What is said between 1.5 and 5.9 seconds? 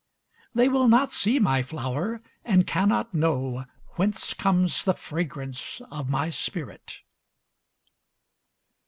flower, And cannot knowWhence comes the fragrance